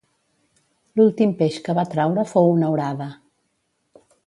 [0.99, 3.11] L’últim peix que va traure fou una orada.